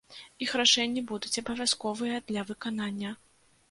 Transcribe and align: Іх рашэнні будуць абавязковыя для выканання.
Іх 0.45 0.53
рашэнні 0.61 1.05
будуць 1.13 1.33
абавязковыя 1.43 2.25
для 2.33 2.49
выканання. 2.53 3.19